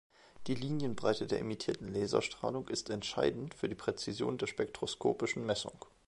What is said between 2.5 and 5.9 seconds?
ist entscheidend für die Präzision der spektroskopischen Messung.